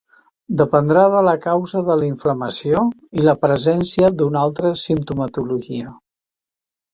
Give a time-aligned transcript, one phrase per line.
[0.59, 2.81] Dependrà de la causa de la inflamació
[3.21, 5.95] i la presència d'una altra simptomatologia.